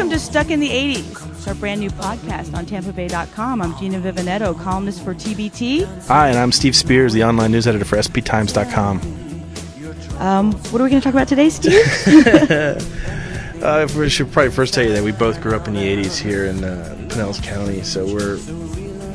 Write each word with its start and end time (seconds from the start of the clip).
Welcome 0.00 0.18
to 0.18 0.24
Stuck 0.24 0.50
in 0.50 0.60
the 0.60 0.70
80s. 0.70 1.30
It's 1.30 1.46
our 1.46 1.54
brand 1.54 1.78
new 1.82 1.90
podcast 1.90 2.54
on 2.54 2.64
TampaBay.com. 2.64 3.60
I'm 3.60 3.76
Gina 3.76 4.00
Vivinetto, 4.00 4.58
columnist 4.58 5.04
for 5.04 5.14
TBT. 5.14 6.06
Hi, 6.06 6.30
and 6.30 6.38
I'm 6.38 6.52
Steve 6.52 6.74
Spears, 6.74 7.12
the 7.12 7.22
online 7.22 7.52
news 7.52 7.66
editor 7.66 7.84
for 7.84 7.98
SPTimes.com. 7.98 8.98
Um, 10.18 10.52
what 10.52 10.80
are 10.80 10.84
we 10.84 10.88
going 10.88 11.02
to 11.02 11.04
talk 11.04 11.12
about 11.12 11.28
today, 11.28 11.50
Steve? 11.50 11.84
uh, 13.62 13.88
we 13.94 14.08
should 14.08 14.32
probably 14.32 14.50
first 14.50 14.72
tell 14.72 14.84
you 14.84 14.94
that 14.94 15.04
we 15.04 15.12
both 15.12 15.38
grew 15.42 15.54
up 15.54 15.68
in 15.68 15.74
the 15.74 15.80
80s 15.82 16.16
here 16.16 16.46
in 16.46 16.64
uh, 16.64 16.96
Pinellas 17.08 17.42
County, 17.42 17.82
so 17.82 18.06
we're 18.06 18.38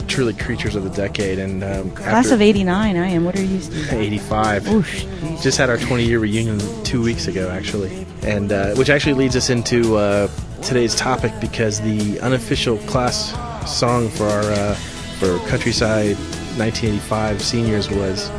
truly 0.05 0.33
creatures 0.33 0.75
of 0.75 0.83
the 0.83 0.91
decade. 0.91 1.39
And 1.39 1.63
um, 1.63 1.89
Class 1.95 2.29
of 2.29 2.43
89, 2.43 2.95
I 2.95 3.07
am. 3.07 3.25
What 3.25 3.35
are 3.39 3.43
you, 3.43 3.59
Steve? 3.59 3.91
85. 3.91 5.41
Just 5.41 5.57
had 5.57 5.71
our 5.71 5.79
20 5.79 6.05
year 6.05 6.19
reunion 6.19 6.59
two 6.83 7.01
weeks 7.01 7.25
ago, 7.25 7.49
actually. 7.49 8.05
And 8.21 8.51
uh, 8.51 8.75
which 8.75 8.91
actually 8.91 9.13
leads 9.13 9.35
us 9.35 9.49
into 9.49 9.97
uh, 9.97 10.27
today's 10.65 10.95
topic 10.95 11.31
because 11.39 11.79
the 11.81 12.19
unofficial 12.21 12.77
class 12.79 13.33
song 13.71 14.09
for 14.09 14.25
our 14.25 14.51
uh, 14.51 14.73
for 15.19 15.37
Countryside 15.47 16.15
1985 16.57 17.41
seniors 17.41 17.89
was 17.89 18.29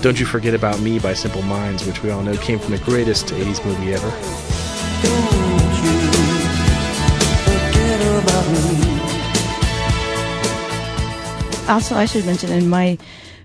"Don't 0.00 0.18
You 0.18 0.24
Forget 0.24 0.54
About 0.54 0.78
Me" 0.80 1.00
by 1.00 1.12
Simple 1.12 1.42
Minds, 1.42 1.84
which 1.84 2.02
we 2.04 2.10
all 2.10 2.22
know 2.22 2.36
came 2.36 2.60
from 2.60 2.70
the 2.70 2.78
greatest 2.78 3.26
80s 3.26 3.64
movie 3.66 3.94
ever. 3.94 4.08
Also, 11.68 11.96
I 11.96 12.04
should 12.04 12.24
mention 12.24 12.52
in 12.52 12.68
my 12.68 12.96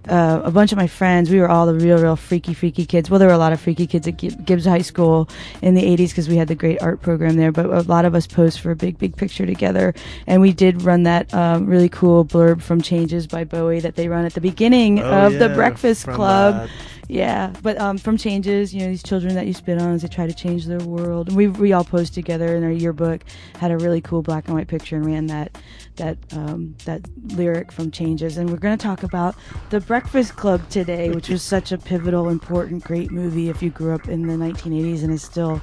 uh, 0.09 0.41
a 0.43 0.51
bunch 0.51 0.71
of 0.71 0.77
my 0.77 0.87
friends, 0.87 1.29
we 1.29 1.39
were 1.39 1.49
all 1.49 1.65
the 1.65 1.73
real, 1.73 1.97
real 1.97 2.15
freaky, 2.15 2.53
freaky 2.53 2.85
kids. 2.85 3.09
Well, 3.09 3.19
there 3.19 3.27
were 3.27 3.33
a 3.33 3.37
lot 3.39 3.53
of 3.53 3.59
freaky 3.59 3.87
kids 3.87 4.07
at 4.07 4.17
Gibbs 4.45 4.65
High 4.65 4.81
School 4.81 5.29
in 5.61 5.73
the 5.75 5.81
80s 5.83 6.09
because 6.09 6.27
we 6.29 6.37
had 6.37 6.47
the 6.47 6.55
great 6.55 6.81
art 6.81 7.01
program 7.01 7.35
there, 7.35 7.51
but 7.51 7.65
a 7.65 7.81
lot 7.81 8.05
of 8.05 8.15
us 8.15 8.27
posed 8.27 8.59
for 8.59 8.71
a 8.71 8.75
big, 8.75 8.97
big 8.97 9.15
picture 9.15 9.45
together. 9.45 9.93
And 10.25 10.41
we 10.41 10.53
did 10.53 10.81
run 10.83 11.03
that 11.03 11.33
um, 11.33 11.65
really 11.65 11.89
cool 11.89 12.25
blurb 12.25 12.61
from 12.61 12.81
Changes 12.81 13.27
by 13.27 13.43
Bowie 13.43 13.79
that 13.81 13.95
they 13.95 14.07
run 14.07 14.25
at 14.25 14.33
the 14.33 14.41
beginning 14.41 14.99
Oh, 14.99 15.27
of 15.27 15.33
the 15.39 15.49
Breakfast 15.49 16.05
Club. 16.07 16.69
Yeah, 17.09 17.53
but 17.63 17.79
um, 17.79 17.97
from 17.97 18.17
changes, 18.17 18.73
you 18.73 18.81
know, 18.81 18.87
these 18.87 19.03
children 19.03 19.33
that 19.35 19.47
you 19.47 19.53
spit 19.53 19.79
on 19.81 19.91
as 19.91 20.01
they 20.01 20.09
try 20.09 20.27
to 20.27 20.33
change 20.33 20.65
their 20.65 20.79
world. 20.79 21.29
And 21.29 21.37
we 21.37 21.47
we 21.47 21.71
all 21.71 21.85
posed 21.85 22.13
together 22.13 22.55
in 22.55 22.63
our 22.63 22.71
yearbook, 22.71 23.21
had 23.59 23.71
a 23.71 23.77
really 23.77 24.01
cool 24.01 24.21
black 24.21 24.47
and 24.47 24.55
white 24.55 24.67
picture, 24.67 24.97
and 24.97 25.05
ran 25.05 25.27
that 25.27 25.57
that 25.95 26.17
um, 26.33 26.75
that 26.83 27.01
lyric 27.35 27.71
from 27.71 27.91
changes. 27.91 28.37
And 28.37 28.49
we're 28.49 28.57
going 28.57 28.77
to 28.77 28.83
talk 28.83 29.03
about 29.03 29.35
the 29.69 29.79
Breakfast 29.79 30.35
Club 30.35 30.67
today, 30.69 31.09
which 31.11 31.29
was 31.29 31.41
such 31.41 31.71
a 31.71 31.77
pivotal, 31.77 32.27
important, 32.27 32.83
great 32.83 33.09
movie. 33.09 33.47
If 33.47 33.63
you 33.63 33.69
grew 33.69 33.93
up 33.93 34.09
in 34.09 34.27
the 34.27 34.33
1980s, 34.33 35.03
and 35.03 35.13
is 35.13 35.23
still 35.23 35.61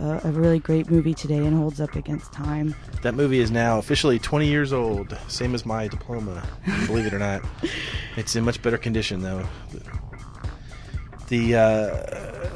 uh, 0.00 0.20
a 0.24 0.30
really 0.30 0.60
great 0.60 0.90
movie 0.90 1.14
today, 1.14 1.44
and 1.44 1.54
holds 1.54 1.78
up 1.78 1.94
against 1.94 2.32
time. 2.32 2.74
That 3.02 3.14
movie 3.14 3.40
is 3.40 3.50
now 3.50 3.78
officially 3.78 4.18
20 4.18 4.46
years 4.46 4.72
old, 4.72 5.16
same 5.28 5.54
as 5.54 5.66
my 5.66 5.88
diploma, 5.88 6.42
believe 6.86 7.06
it 7.06 7.12
or 7.12 7.18
not. 7.18 7.42
It's 8.16 8.34
in 8.34 8.46
much 8.46 8.62
better 8.62 8.78
condition, 8.78 9.20
though. 9.20 9.46
The 11.28 11.56
uh, 11.56 12.46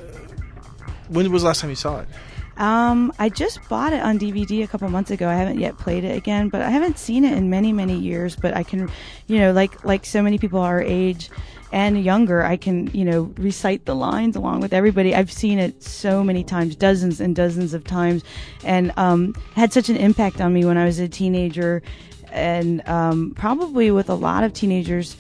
when 1.08 1.30
was 1.32 1.42
the 1.42 1.48
last 1.48 1.60
time 1.60 1.70
you 1.70 1.76
saw 1.76 2.00
it? 2.00 2.08
Um, 2.56 3.10
I 3.18 3.30
just 3.30 3.66
bought 3.70 3.94
it 3.94 4.02
on 4.02 4.18
DVD 4.18 4.62
a 4.62 4.66
couple 4.66 4.88
months 4.90 5.10
ago. 5.10 5.28
I 5.28 5.34
haven't 5.34 5.58
yet 5.58 5.78
played 5.78 6.04
it 6.04 6.14
again, 6.14 6.50
but 6.50 6.60
I 6.60 6.68
haven't 6.68 6.98
seen 6.98 7.24
it 7.24 7.32
in 7.32 7.48
many, 7.48 7.72
many 7.72 7.98
years. 7.98 8.36
But 8.36 8.54
I 8.54 8.62
can, 8.62 8.90
you 9.26 9.38
know, 9.38 9.52
like 9.52 9.82
like 9.84 10.04
so 10.04 10.22
many 10.22 10.38
people 10.38 10.60
our 10.60 10.80
age 10.80 11.30
and 11.72 12.02
younger, 12.04 12.42
I 12.42 12.56
can, 12.56 12.88
you 12.88 13.04
know, 13.04 13.32
recite 13.36 13.84
the 13.86 13.94
lines 13.94 14.36
along 14.36 14.60
with 14.60 14.72
everybody. 14.72 15.14
I've 15.14 15.32
seen 15.32 15.58
it 15.58 15.82
so 15.82 16.22
many 16.22 16.42
times, 16.42 16.74
dozens 16.76 17.20
and 17.20 17.34
dozens 17.34 17.74
of 17.74 17.84
times, 17.84 18.24
and 18.64 18.92
um, 18.96 19.34
had 19.54 19.72
such 19.72 19.88
an 19.88 19.96
impact 19.96 20.40
on 20.40 20.52
me 20.52 20.64
when 20.64 20.76
I 20.76 20.84
was 20.84 20.98
a 20.98 21.08
teenager, 21.08 21.82
and 22.30 22.86
um, 22.88 23.32
probably 23.36 23.90
with 23.90 24.10
a 24.10 24.14
lot 24.14 24.44
of 24.44 24.52
teenagers 24.52 25.16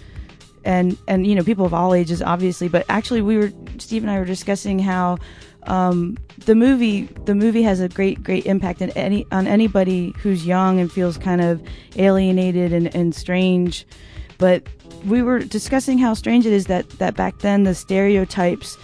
and 0.64 0.96
and 1.08 1.26
you 1.26 1.34
know 1.34 1.42
people 1.42 1.64
of 1.64 1.72
all 1.72 1.94
ages 1.94 2.20
obviously 2.20 2.68
but 2.68 2.84
actually 2.88 3.22
we 3.22 3.36
were 3.36 3.50
steve 3.78 4.02
and 4.02 4.10
i 4.10 4.18
were 4.18 4.24
discussing 4.24 4.78
how 4.78 5.16
um, 5.64 6.16
the 6.38 6.54
movie 6.54 7.02
the 7.24 7.34
movie 7.34 7.62
has 7.62 7.80
a 7.80 7.88
great 7.88 8.22
great 8.22 8.46
impact 8.46 8.80
on 8.82 8.90
any 8.90 9.26
on 9.30 9.46
anybody 9.46 10.14
who's 10.18 10.46
young 10.46 10.80
and 10.80 10.90
feels 10.90 11.18
kind 11.18 11.40
of 11.40 11.62
alienated 11.96 12.72
and, 12.72 12.94
and 12.94 13.14
strange. 13.14 13.86
But 14.38 14.66
we 15.04 15.22
were 15.22 15.40
discussing 15.40 15.98
how 15.98 16.14
strange 16.14 16.46
it 16.46 16.52
is 16.52 16.66
that 16.66 16.88
that 16.98 17.14
back 17.14 17.40
then 17.40 17.64
the 17.64 17.74
stereotypes 17.74 18.78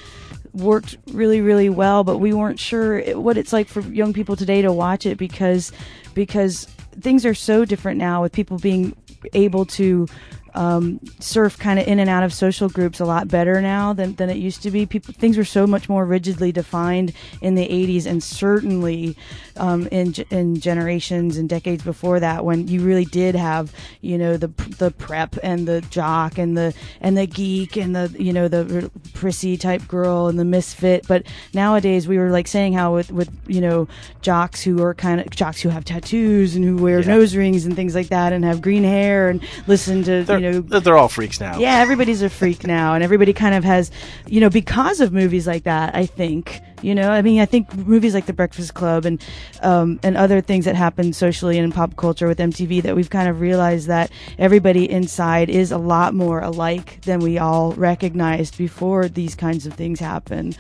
worked 0.52 0.96
really 1.08 1.42
really 1.42 1.68
well 1.68 2.02
but 2.02 2.16
we 2.16 2.32
weren't 2.32 2.58
sure 2.58 3.02
what 3.20 3.36
it's 3.36 3.52
like 3.52 3.68
for 3.68 3.80
young 3.80 4.14
people 4.14 4.34
today 4.34 4.62
to 4.62 4.72
watch 4.72 5.04
it 5.04 5.18
because 5.18 5.70
because 6.14 6.64
things 6.98 7.26
are 7.26 7.34
so 7.34 7.66
different 7.66 7.98
now 7.98 8.22
with 8.22 8.32
people 8.32 8.58
being 8.58 8.96
able 9.34 9.66
to 9.66 10.06
um, 10.56 10.98
surf 11.20 11.58
kind 11.58 11.78
of 11.78 11.86
in 11.86 11.98
and 12.00 12.10
out 12.10 12.22
of 12.24 12.32
social 12.34 12.68
groups 12.68 12.98
a 12.98 13.04
lot 13.04 13.28
better 13.28 13.60
now 13.60 13.92
than, 13.92 14.14
than 14.16 14.30
it 14.30 14.38
used 14.38 14.62
to 14.62 14.70
be. 14.70 14.86
People 14.86 15.14
things 15.14 15.36
were 15.36 15.44
so 15.44 15.66
much 15.66 15.88
more 15.88 16.04
rigidly 16.04 16.50
defined 16.50 17.12
in 17.42 17.54
the 17.54 17.68
80s 17.68 18.06
and 18.06 18.22
certainly 18.22 19.16
um, 19.58 19.86
in 19.88 20.14
in 20.30 20.58
generations 20.60 21.36
and 21.36 21.48
decades 21.48 21.84
before 21.84 22.20
that 22.20 22.44
when 22.44 22.66
you 22.68 22.80
really 22.80 23.04
did 23.04 23.34
have 23.34 23.72
you 24.00 24.16
know 24.18 24.36
the 24.36 24.48
the 24.78 24.90
prep 24.90 25.36
and 25.42 25.68
the 25.68 25.80
jock 25.90 26.38
and 26.38 26.56
the 26.56 26.74
and 27.00 27.16
the 27.16 27.26
geek 27.26 27.76
and 27.76 27.94
the 27.94 28.14
you 28.18 28.32
know 28.32 28.48
the 28.48 28.90
prissy 29.14 29.56
type 29.56 29.86
girl 29.88 30.28
and 30.28 30.38
the 30.38 30.44
misfit. 30.44 31.06
But 31.06 31.24
nowadays 31.54 32.08
we 32.08 32.18
were 32.18 32.30
like 32.30 32.48
saying 32.48 32.72
how 32.72 32.94
with 32.94 33.10
with 33.12 33.28
you 33.46 33.60
know 33.60 33.88
jocks 34.22 34.62
who 34.62 34.82
are 34.82 34.94
kind 34.94 35.20
of 35.20 35.28
jocks 35.30 35.60
who 35.60 35.68
have 35.68 35.84
tattoos 35.84 36.56
and 36.56 36.64
who 36.64 36.76
wear 36.76 37.00
Yeah. 37.00 37.08
nose 37.08 37.36
rings 37.36 37.66
and 37.66 37.76
things 37.76 37.94
like 37.94 38.08
that 38.08 38.32
and 38.32 38.44
have 38.44 38.60
green 38.62 38.84
hair 38.84 39.28
and 39.28 39.40
listen 39.66 40.02
to 40.04 40.24
They're, 40.24 40.40
know 40.50 40.60
they're 40.60 40.96
all 40.96 41.08
freaks 41.08 41.40
now. 41.40 41.58
yeah, 41.58 41.78
everybody's 41.80 42.22
a 42.22 42.28
freak 42.28 42.66
now, 42.66 42.94
and 42.94 43.02
everybody 43.04 43.32
kind 43.32 43.54
of 43.54 43.64
has, 43.64 43.90
you 44.26 44.40
know, 44.40 44.50
because 44.50 45.00
of 45.00 45.12
movies 45.12 45.46
like 45.46 45.64
that. 45.64 45.94
I 45.94 46.06
think, 46.06 46.60
you 46.82 46.94
know, 46.94 47.10
I 47.10 47.22
mean, 47.22 47.40
I 47.40 47.46
think 47.46 47.74
movies 47.74 48.14
like 48.14 48.26
The 48.26 48.32
Breakfast 48.32 48.74
Club 48.74 49.04
and 49.04 49.22
um, 49.62 50.00
and 50.02 50.16
other 50.16 50.40
things 50.40 50.64
that 50.64 50.76
happen 50.76 51.12
socially 51.12 51.58
and 51.58 51.64
in 51.64 51.72
pop 51.72 51.96
culture 51.96 52.26
with 52.26 52.38
MTV 52.38 52.82
that 52.82 52.96
we've 52.96 53.10
kind 53.10 53.28
of 53.28 53.40
realized 53.40 53.88
that 53.88 54.10
everybody 54.38 54.90
inside 54.90 55.50
is 55.50 55.72
a 55.72 55.78
lot 55.78 56.14
more 56.14 56.40
alike 56.40 57.00
than 57.02 57.20
we 57.20 57.38
all 57.38 57.72
recognized 57.72 58.58
before 58.58 59.08
these 59.08 59.34
kinds 59.34 59.66
of 59.66 59.74
things 59.74 60.00
happen. 60.00 60.54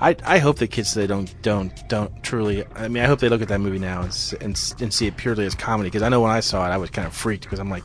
I, 0.00 0.16
I 0.24 0.38
hope 0.38 0.58
that 0.58 0.68
kids 0.68 0.94
today 0.94 1.06
don't 1.06 1.34
don't 1.42 1.88
don't 1.88 2.22
truly. 2.22 2.64
I 2.74 2.88
mean, 2.88 3.02
I 3.02 3.06
hope 3.06 3.20
they 3.20 3.28
look 3.28 3.42
at 3.42 3.48
that 3.48 3.60
movie 3.60 3.78
now 3.78 4.02
and 4.02 4.34
and, 4.40 4.74
and 4.80 4.94
see 4.94 5.06
it 5.06 5.16
purely 5.16 5.44
as 5.44 5.54
comedy. 5.54 5.88
Because 5.88 6.02
I 6.02 6.08
know 6.08 6.22
when 6.22 6.30
I 6.30 6.40
saw 6.40 6.66
it, 6.66 6.70
I 6.70 6.78
was 6.78 6.90
kind 6.90 7.06
of 7.06 7.14
freaked 7.14 7.44
because 7.44 7.58
I'm 7.58 7.68
like, 7.70 7.84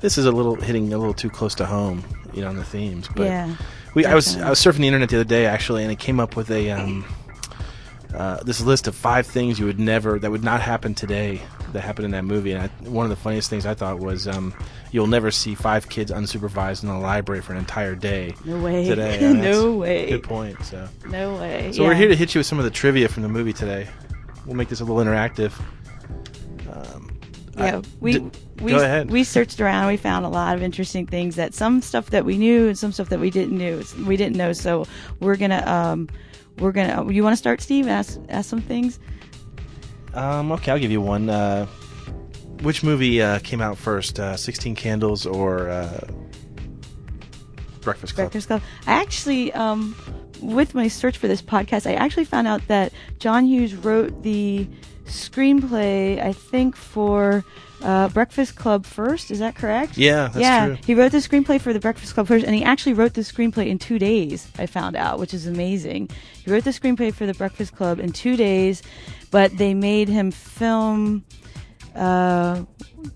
this 0.00 0.18
is 0.18 0.26
a 0.26 0.32
little 0.32 0.54
hitting 0.56 0.92
a 0.92 0.98
little 0.98 1.14
too 1.14 1.30
close 1.30 1.54
to 1.56 1.66
home, 1.66 2.04
you 2.32 2.42
know, 2.42 2.48
on 2.48 2.56
the 2.56 2.64
themes. 2.64 3.08
But 3.14 3.26
yeah, 3.26 3.54
we, 3.94 4.04
I 4.06 4.14
was. 4.14 4.36
I 4.36 4.50
was 4.50 4.60
surfing 4.60 4.78
the 4.78 4.86
internet 4.86 5.08
the 5.08 5.16
other 5.16 5.24
day 5.28 5.46
actually, 5.46 5.82
and 5.82 5.92
it 5.92 5.98
came 5.98 6.20
up 6.20 6.36
with 6.36 6.50
a 6.50 6.70
um, 6.70 7.04
uh, 8.14 8.42
this 8.42 8.60
list 8.60 8.86
of 8.86 8.94
five 8.94 9.26
things 9.26 9.58
you 9.58 9.66
would 9.66 9.78
never 9.78 10.18
that 10.18 10.30
would 10.30 10.44
not 10.44 10.60
happen 10.60 10.94
today 10.94 11.40
that 11.72 11.80
happened 11.80 12.06
in 12.06 12.10
that 12.12 12.24
movie. 12.24 12.52
And 12.52 12.62
I, 12.62 12.88
one 12.88 13.04
of 13.04 13.10
the 13.10 13.16
funniest 13.16 13.50
things 13.50 13.66
I 13.66 13.74
thought 13.74 13.98
was 13.98 14.26
um, 14.26 14.54
you'll 14.90 15.06
never 15.06 15.30
see 15.30 15.54
five 15.54 15.88
kids 15.88 16.10
unsupervised 16.10 16.82
in 16.82 16.88
a 16.88 16.98
library 16.98 17.42
for 17.42 17.52
an 17.52 17.58
entire 17.58 17.94
day. 17.94 18.34
no 18.44 18.58
way, 18.60 18.86
Today, 18.86 19.32
no 19.34 19.76
way, 19.76 20.08
Good 20.08 20.22
point. 20.22 20.62
So. 20.64 20.88
no 21.08 21.34
way. 21.36 21.72
So 21.72 21.84
we're 21.84 21.94
here 21.94 22.08
to 22.08 22.16
hit 22.16 22.34
you 22.34 22.38
with 22.38 22.46
some 22.46 22.58
of 22.58 22.64
the 22.64 22.70
trivia 22.70 23.08
from 23.08 23.22
the 23.22 23.28
movie 23.28 23.52
today. 23.52 23.88
We'll 24.46 24.56
make 24.56 24.68
this 24.68 24.80
a 24.80 24.84
little 24.84 25.02
interactive. 25.02 25.52
Um, 26.72 27.17
Yeah, 27.58 27.82
we 28.00 28.12
d- 28.18 28.30
we 28.60 29.04
we 29.04 29.24
searched 29.24 29.60
around. 29.60 29.88
We 29.88 29.96
found 29.96 30.24
a 30.24 30.28
lot 30.28 30.56
of 30.56 30.62
interesting 30.62 31.06
things 31.06 31.36
that 31.36 31.54
some 31.54 31.80
stuff 31.82 32.10
that 32.10 32.24
we 32.24 32.36
knew 32.38 32.68
and 32.68 32.78
some 32.78 32.92
stuff 32.92 33.08
that 33.10 33.20
we 33.20 33.30
didn't 33.30 33.56
knew. 33.56 33.82
We 34.06 34.16
didn't 34.16 34.36
know. 34.36 34.52
So 34.52 34.86
we're 35.20 35.36
gonna 35.36 35.64
um 35.66 36.08
we're 36.58 36.72
gonna. 36.72 37.10
You 37.12 37.22
want 37.22 37.32
to 37.32 37.36
start, 37.36 37.60
Steve? 37.60 37.86
Ask 37.88 38.18
ask 38.28 38.48
some 38.48 38.60
things. 38.60 38.98
um, 40.14 40.50
okay, 40.52 40.72
I'll 40.72 40.78
give 40.78 40.90
you 40.90 41.00
one. 41.00 41.28
Uh, 41.30 41.66
which 42.62 42.82
movie 42.82 43.22
uh, 43.22 43.38
came 43.40 43.60
out 43.60 43.78
first, 43.78 44.18
uh, 44.18 44.36
Sixteen 44.36 44.74
Candles 44.74 45.24
or 45.26 45.68
uh, 45.70 46.00
Breakfast 47.80 48.14
Club? 48.14 48.24
Breakfast 48.26 48.48
Club. 48.48 48.62
I 48.86 49.00
actually 49.00 49.52
um 49.52 49.94
with 50.40 50.74
my 50.74 50.88
search 50.88 51.18
for 51.18 51.28
this 51.28 51.42
podcast, 51.42 51.86
I 51.86 51.94
actually 51.94 52.24
found 52.24 52.46
out 52.46 52.66
that 52.68 52.92
John 53.18 53.44
Hughes 53.44 53.74
wrote 53.74 54.22
the 54.22 54.66
screenplay. 55.06 56.22
I 56.22 56.32
think 56.32 56.76
for. 56.76 57.44
Uh, 57.80 58.08
Breakfast 58.08 58.56
Club 58.56 58.84
first, 58.84 59.30
is 59.30 59.38
that 59.38 59.54
correct? 59.54 59.96
Yeah, 59.96 60.24
that's 60.24 60.38
yeah, 60.38 60.66
true. 60.66 60.78
he 60.84 60.94
wrote 60.96 61.12
the 61.12 61.18
screenplay 61.18 61.60
for 61.60 61.72
the 61.72 61.78
Breakfast 61.78 62.12
Club 62.12 62.26
first, 62.26 62.44
and 62.44 62.52
he 62.52 62.64
actually 62.64 62.92
wrote 62.92 63.14
the 63.14 63.20
screenplay 63.20 63.68
in 63.68 63.78
two 63.78 64.00
days. 64.00 64.48
I 64.58 64.66
found 64.66 64.96
out, 64.96 65.20
which 65.20 65.32
is 65.32 65.46
amazing. 65.46 66.10
He 66.44 66.50
wrote 66.50 66.64
the 66.64 66.70
screenplay 66.70 67.14
for 67.14 67.24
the 67.24 67.34
Breakfast 67.34 67.76
Club 67.76 68.00
in 68.00 68.10
two 68.10 68.36
days, 68.36 68.82
but 69.30 69.56
they 69.58 69.74
made 69.74 70.08
him 70.08 70.32
film 70.32 71.24
uh, 71.98 72.64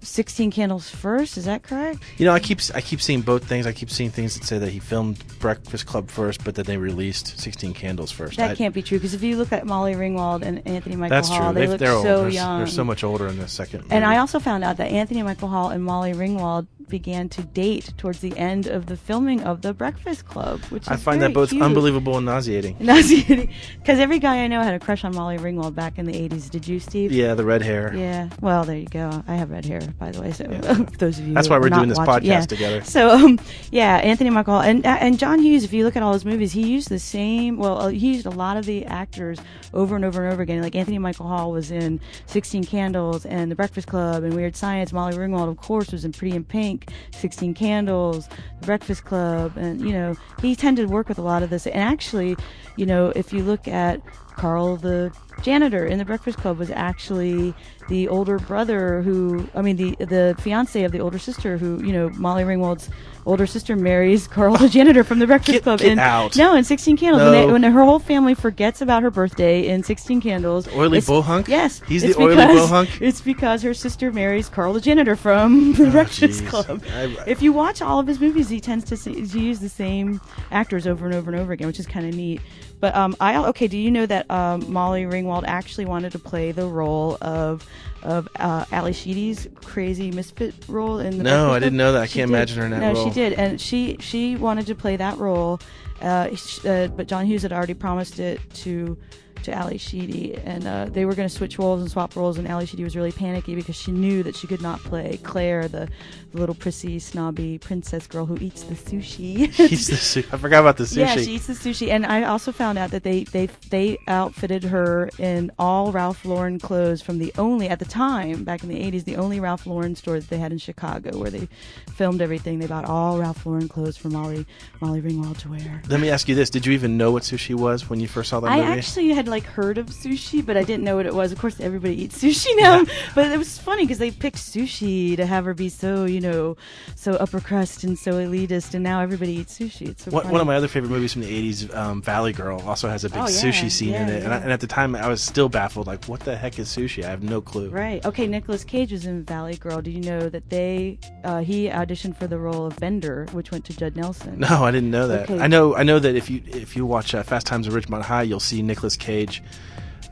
16 0.00 0.50
Candles 0.50 0.88
first. 0.90 1.37
Is 1.37 1.44
that 1.44 1.62
correct? 1.62 2.00
You 2.19 2.26
know, 2.26 2.32
I 2.32 2.40
keep 2.40 2.61
I 2.75 2.81
keep 2.81 3.00
seeing 3.00 3.20
both 3.20 3.44
things. 3.44 3.67
I 3.67 3.73
keep 3.73 3.90
seeing 3.90 4.11
things 4.11 4.38
that 4.38 4.44
say 4.44 4.58
that 4.58 4.70
he 4.70 4.79
filmed 4.79 5.23
Breakfast 5.38 5.87
Club 5.87 6.11
first, 6.11 6.44
but 6.44 6.55
that 6.56 6.67
they 6.67 6.76
released 6.76 7.38
Sixteen 7.38 7.75
Candles 7.75 8.11
first. 8.11 8.37
That 8.37 8.50
I- 8.50 8.55
can't 8.55 8.75
be 8.75 8.82
true 8.82 8.99
because 8.99 9.14
if 9.14 9.23
you 9.23 9.37
look 9.37 9.52
at 9.52 9.67
Molly 9.67 9.94
Ringwald 9.94 10.43
and 10.43 10.67
Anthony 10.67 10.96
Michael 10.96 11.17
That's 11.17 11.29
Hall, 11.29 11.38
true. 11.38 11.55
they 11.55 11.61
They've- 11.61 11.70
look 11.70 11.79
they're 11.81 11.93
old. 11.93 12.05
so 12.05 12.20
they're, 12.23 12.29
young. 12.31 12.58
They're 12.58 12.67
so 12.67 12.84
much 12.84 13.05
older 13.05 13.26
in 13.29 13.38
the 13.38 13.49
second. 13.49 13.84
And. 13.90 14.05
I 14.05 14.19
also 14.19 14.40
found 14.40 14.64
out 14.64 14.76
that 14.79 14.90
Anthony 14.90 15.23
Michael 15.23 15.49
Hall 15.49 15.70
and 15.70 15.82
Molly 15.85 16.12
Ringwald 16.12 16.67
began 16.92 17.28
to 17.30 17.42
date 17.42 17.92
towards 17.96 18.20
the 18.20 18.36
end 18.38 18.66
of 18.66 18.84
the 18.86 18.96
filming 18.96 19.42
of 19.42 19.62
The 19.62 19.72
Breakfast 19.72 20.26
Club, 20.26 20.60
which 20.66 20.88
I 20.88 20.96
find 20.96 21.22
that 21.22 21.32
both 21.32 21.48
cute. 21.50 21.62
unbelievable 21.62 22.18
and 22.18 22.26
nauseating. 22.26 22.76
Nauseating, 22.80 23.50
because 23.78 23.98
every 23.98 24.18
guy 24.18 24.44
I 24.44 24.46
know 24.46 24.60
had 24.62 24.74
a 24.74 24.78
crush 24.78 25.02
on 25.04 25.14
Molly 25.16 25.38
Ringwald 25.38 25.74
back 25.74 25.98
in 25.98 26.04
the 26.04 26.12
80s. 26.12 26.50
Did 26.50 26.68
you, 26.68 26.78
Steve? 26.78 27.10
Yeah, 27.10 27.32
the 27.34 27.44
red 27.46 27.62
hair. 27.62 27.94
Yeah. 27.96 28.28
Well, 28.42 28.64
there 28.64 28.76
you 28.76 28.86
go. 28.86 29.24
I 29.26 29.34
have 29.36 29.50
red 29.50 29.64
hair, 29.64 29.80
by 29.98 30.10
the 30.10 30.20
way. 30.20 30.32
So 30.32 30.44
Yeah. 30.48 30.60
those 30.98 31.18
of 31.18 31.26
you 31.26 31.32
That's 31.34 31.48
why 31.48 31.58
we're 31.58 31.70
doing 31.70 31.88
this 31.88 31.96
watching- 31.98 32.28
podcast 32.28 32.32
yeah. 32.32 32.40
together. 32.42 32.84
So 32.84 33.08
um, 33.10 33.40
yeah, 33.70 33.96
Anthony 33.96 34.28
Michael 34.30 34.60
and 34.60 34.84
and 34.84 35.18
John 35.18 35.38
Hughes. 35.40 35.64
If 35.64 35.72
you 35.72 35.84
look 35.84 35.96
at 35.96 36.02
all 36.02 36.12
his 36.12 36.26
movies, 36.26 36.52
he 36.52 36.68
used 36.70 36.90
the 36.90 36.98
same. 36.98 37.56
Well, 37.56 37.80
uh, 37.80 37.88
he 37.88 38.12
used 38.12 38.26
a 38.26 38.30
lot 38.30 38.58
of 38.58 38.66
the 38.66 38.84
actors 38.84 39.38
over 39.72 39.96
and 39.96 40.04
over 40.04 40.22
and 40.24 40.32
over 40.34 40.42
again. 40.42 40.60
Like 40.62 40.76
Anthony 40.76 40.98
Michael 40.98 41.26
Hall 41.26 41.50
was 41.52 41.70
in 41.70 42.00
Sixteen 42.26 42.64
Candles 42.64 43.24
and 43.24 43.50
The 43.50 43.54
Breakfast 43.56 43.88
Club 43.88 44.22
and 44.24 44.34
Weird 44.34 44.54
Science. 44.56 44.92
Molly 44.92 45.16
Ringwald, 45.16 45.48
of 45.48 45.56
course, 45.56 45.90
was 45.92 46.04
in 46.04 46.12
Pretty 46.12 46.36
in 46.36 46.44
Pink, 46.44 46.81
Sixteen 47.12 47.55
Candles, 47.55 48.29
The 48.61 48.67
Breakfast 48.67 49.05
Club, 49.05 49.56
and 49.56 49.81
you 49.81 49.93
know 49.93 50.14
he 50.40 50.56
tended 50.56 50.88
to 50.88 50.93
work 50.93 51.08
with 51.08 51.19
a 51.19 51.23
lot 51.23 51.43
of 51.43 51.50
this. 51.50 51.67
And 51.67 51.76
actually, 51.76 52.37
you 52.76 52.87
know, 52.87 53.12
if 53.14 53.32
you 53.32 53.43
look 53.43 53.69
at 53.69 54.00
Carl 54.37 54.76
the 54.76 55.12
janitor 55.42 55.84
in 55.84 55.98
the 55.98 56.04
Breakfast 56.04 56.38
Club 56.38 56.58
was 56.58 56.70
actually 56.70 57.54
the 57.88 58.08
older 58.08 58.38
brother 58.38 59.02
who 59.02 59.48
I 59.54 59.62
mean 59.62 59.76
the 59.76 59.96
the 60.04 60.36
fiance 60.40 60.82
of 60.84 60.92
the 60.92 61.00
older 61.00 61.18
sister 61.18 61.58
who 61.58 61.82
you 61.84 61.92
know 61.92 62.08
Molly 62.10 62.44
Ringwald's 62.44 62.88
older 63.26 63.46
sister 63.46 63.74
marries 63.76 64.26
Carl 64.28 64.56
the 64.56 64.68
janitor 64.68 65.02
from 65.04 65.18
the 65.18 65.26
Breakfast 65.26 65.52
Get- 65.52 65.62
Club 65.64 65.80
get 65.80 65.92
in 65.92 65.98
out. 65.98 66.36
no 66.36 66.54
in 66.54 66.62
Sixteen 66.64 66.96
Candles 66.96 67.22
when, 67.22 67.32
they, 67.32 67.46
when 67.52 67.62
her 67.64 67.84
whole 67.84 67.98
family 67.98 68.34
forgets 68.34 68.80
about 68.80 69.02
her 69.02 69.10
birthday 69.10 69.66
in 69.68 69.82
Sixteen 69.82 70.20
Candles 70.20 70.68
Oily 70.68 70.98
it's- 70.98 71.08
bohunk? 71.10 71.48
yes 71.48 71.82
He's 71.88 72.02
the 72.02 72.14
oily 72.20 72.36
bohunk? 72.36 73.00
it's 73.00 73.20
because 73.20 73.62
her 73.62 73.74
sister 73.74 74.12
marries 74.12 74.48
Carl 74.48 74.72
the 74.72 74.80
janitor 74.80 75.16
from 75.16 75.70
oh, 75.70 75.72
the 75.84 75.90
Breakfast 75.90 76.44
jeez. 76.44 76.48
Club 76.48 76.82
I- 76.94 77.16
if 77.26 77.42
you 77.42 77.52
watch 77.52 77.82
all 77.82 77.98
of 77.98 78.06
his 78.06 78.20
movies, 78.20 78.48
he 78.48 78.60
tends 78.60 78.84
to, 78.86 78.96
see, 78.96 79.26
to 79.26 79.40
use 79.40 79.58
the 79.58 79.68
same 79.68 80.20
actors 80.50 80.86
over 80.86 81.04
and 81.06 81.14
over 81.14 81.30
and 81.32 81.40
over 81.40 81.52
again, 81.52 81.66
which 81.66 81.80
is 81.80 81.86
kind 81.86 82.06
of 82.06 82.14
neat. 82.14 82.40
But 82.82 82.96
um, 82.96 83.14
I 83.20 83.37
okay. 83.50 83.69
Do 83.69 83.79
you 83.79 83.93
know 83.93 84.06
that 84.06 84.29
um, 84.29 84.70
Molly 84.73 85.05
Ringwald 85.05 85.44
actually 85.46 85.84
wanted 85.84 86.11
to 86.12 86.19
play 86.19 86.50
the 86.50 86.67
role 86.67 87.17
of 87.20 87.64
of 88.02 88.29
uh, 88.40 88.64
Ally 88.73 88.90
Sheedy's 88.90 89.46
crazy 89.55 90.11
misfit 90.11 90.52
role 90.67 90.99
in 90.99 91.19
the 91.19 91.23
No, 91.23 91.52
I 91.52 91.61
didn't 91.61 91.76
know 91.79 91.93
that. 91.93 92.02
I 92.02 92.06
She 92.06 92.14
can't 92.19 92.29
did. 92.29 92.34
imagine 92.34 92.58
her 92.58 92.64
in 92.64 92.70
that 92.73 92.81
no, 92.81 92.93
role. 92.94 93.05
she 93.05 93.11
did, 93.14 93.34
and 93.34 93.61
she 93.61 93.99
she 94.00 94.34
wanted 94.34 94.67
to 94.67 94.75
play 94.75 94.96
that 94.96 95.17
role. 95.19 95.61
Uh, 96.00 96.34
sh- 96.34 96.67
uh, 96.67 96.88
but 96.88 97.06
John 97.06 97.25
Hughes 97.25 97.43
had 97.43 97.52
already 97.52 97.75
promised 97.75 98.19
it 98.19 98.40
to 98.55 98.99
to 99.44 99.52
Ally 99.52 99.76
Sheedy, 99.76 100.34
and 100.44 100.66
uh, 100.66 100.86
they 100.86 101.04
were 101.04 101.14
going 101.14 101.28
to 101.28 101.34
switch 101.34 101.58
roles 101.58 101.80
and 101.80 101.90
swap 101.90 102.16
roles. 102.16 102.38
And 102.38 102.46
Ally 102.48 102.64
Sheedy 102.64 102.84
was 102.84 102.96
really 102.96 103.12
panicky 103.12 103.54
because 103.54 103.76
she 103.76 103.92
knew 103.92 104.22
that 104.22 104.36
she 104.36 104.46
could 104.46 104.62
not 104.62 104.80
play 104.80 105.18
Claire, 105.22 105.68
the, 105.68 105.88
the 106.32 106.38
little 106.38 106.54
prissy, 106.54 106.98
snobby 106.98 107.58
princess 107.58 108.06
girl 108.06 108.26
who 108.26 108.36
eats 108.40 108.62
the 108.64 108.74
sushi. 108.74 109.50
He's 109.52 109.86
the 109.86 109.96
su- 110.12 110.24
I 110.32 110.36
forgot 110.36 110.60
about 110.60 110.76
the 110.76 110.84
sushi. 110.84 110.96
Yeah, 110.96 111.16
she 111.16 111.34
eats 111.34 111.46
the 111.46 111.54
sushi, 111.54 111.90
and 111.90 112.06
I 112.06 112.24
also 112.24 112.52
found 112.52 112.78
out 112.78 112.90
that 112.90 113.02
they 113.02 113.24
they 113.24 113.48
they 113.70 113.98
outfitted 114.08 114.64
her 114.64 115.10
in 115.18 115.50
all 115.58 115.92
Ralph 115.92 116.24
Lauren 116.24 116.58
clothes 116.58 117.02
from 117.02 117.18
the 117.18 117.32
only 117.38 117.68
at 117.68 117.78
the 117.78 117.84
time 117.84 118.44
back 118.44 118.62
in 118.62 118.68
the 118.68 118.80
'80s 118.80 119.04
the 119.04 119.16
only 119.16 119.40
Ralph 119.40 119.66
Lauren 119.66 119.94
store 119.94 120.20
that 120.20 120.30
they 120.30 120.38
had 120.38 120.52
in 120.52 120.58
Chicago 120.58 121.18
where 121.18 121.30
they 121.30 121.48
filmed 121.94 122.22
everything. 122.22 122.58
They 122.58 122.66
bought 122.66 122.84
all 122.84 123.18
Ralph 123.18 123.44
Lauren 123.46 123.68
clothes 123.68 123.96
for 123.96 124.08
Molly 124.08 124.46
Molly 124.80 125.00
Ringwald 125.02 125.38
to 125.38 125.48
wear. 125.50 125.82
Let 125.88 126.00
me 126.00 126.10
ask 126.10 126.28
you 126.28 126.34
this: 126.34 126.50
Did 126.50 126.66
you 126.66 126.72
even 126.72 126.96
know 126.96 127.10
what 127.12 127.22
sushi 127.22 127.54
was 127.54 127.88
when 127.90 128.00
you 128.00 128.08
first 128.08 128.30
saw 128.30 128.40
that 128.40 128.50
I 128.50 128.56
movie? 128.58 128.78
actually 128.78 129.08
had 129.10 129.28
like 129.32 129.44
heard 129.44 129.79
of 129.79 129.87
sushi, 129.87 130.44
but 130.44 130.56
I 130.56 130.62
didn't 130.62 130.84
know 130.84 130.96
what 130.96 131.06
it 131.06 131.14
was. 131.14 131.32
Of 131.32 131.38
course, 131.38 131.58
everybody 131.58 132.00
eats 132.02 132.23
sushi 132.23 132.55
now, 132.56 132.84
but 133.14 133.32
it 133.32 133.38
was 133.38 133.58
funny 133.58 133.84
because 133.84 133.99
they 133.99 134.11
picked 134.11 134.37
sushi 134.37 135.17
to 135.17 135.26
have 135.26 135.46
her 135.46 135.55
be 135.55 135.69
so 135.69 136.05
you 136.05 136.20
know 136.20 136.56
so 136.94 137.14
upper 137.14 137.40
crust 137.40 137.82
and 137.82 137.99
so 137.99 138.12
elitist, 138.12 138.75
and 138.75 138.84
now 138.84 139.00
everybody 139.00 139.32
eats 139.32 139.58
sushi. 139.58 139.88
It's 139.88 140.05
so 140.05 140.11
One, 140.11 140.29
one 140.29 140.40
of 140.40 140.46
my 140.46 140.55
other 140.56 140.69
favorite 140.69 140.90
movies 140.90 141.14
from 141.14 141.23
the 141.23 141.50
'80s, 141.50 141.75
um, 141.75 142.02
Valley 142.02 142.32
Girl, 142.32 142.61
also 142.61 142.88
has 142.88 143.05
a 143.05 143.08
big 143.08 143.19
Oh, 143.19 143.26
yeah, 143.26 143.40
sushi 143.40 143.70
scene 143.70 143.94
in 143.94 144.08
yeah, 144.08 144.14
it. 144.14 144.23
And, 144.25 144.34
I, 144.34 144.37
and 144.38 144.52
at 144.52 144.61
the 144.61 144.67
time, 144.67 144.94
I 144.94 145.08
was 145.08 145.23
still 145.23 145.49
baffled. 145.49 145.87
Like, 145.87 146.05
what 146.05 146.20
the 146.20 146.37
heck 146.37 146.58
is 146.58 146.69
sushi? 146.69 147.05
I 147.05 147.08
have 147.08 147.23
no 147.23 147.40
clue. 147.40 147.70
Right. 147.70 148.05
Okay. 148.05 148.26
Nicolas 148.26 148.64
Cage 148.64 148.93
was 148.93 149.06
in 149.06 149.25
Valley 149.25 149.56
Girl. 149.56 149.81
Do 149.81 149.90
you 149.90 150.00
know 150.00 150.28
that 150.28 150.50
they 150.50 150.99
uh, 151.25 151.40
he 151.40 151.69
auditioned 151.69 152.17
for 152.17 152.26
the 152.26 152.38
role 152.38 152.67
of 152.67 152.76
Bender, 152.76 153.26
which 153.32 153.50
went 153.50 153.64
to 153.67 153.76
Judd 153.76 153.96
Nelson? 153.96 154.38
No, 154.38 154.64
I 154.64 154.70
didn't 154.70 154.90
know 154.90 155.08
that. 155.08 155.31
Okay. 155.31 155.40
I 155.40 155.46
know. 155.46 155.75
I 155.75 155.82
know 155.82 155.99
that 155.99 156.14
if 156.14 156.28
you 156.28 156.43
if 156.46 156.76
you 156.76 156.85
watch 156.85 157.14
uh, 157.14 157.23
Fast 157.23 157.46
Times 157.46 157.67
at 157.67 157.73
Ridgemont 157.73 158.02
High, 158.02 158.23
you'll 158.23 158.40
see 158.40 158.62
Nicolas 158.62 158.96
Cage 158.96 159.21